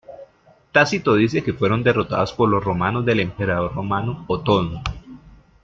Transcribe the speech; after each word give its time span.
Tácito 0.71 1.13
dice 1.13 1.43
que 1.43 1.53
fueron 1.53 1.83
derrotados 1.83 2.33
por 2.33 2.49
los 2.49 2.63
romanos 2.63 3.05
del 3.05 3.19
emperador 3.19 3.75
romano 3.75 4.25
Otón. 4.27 4.81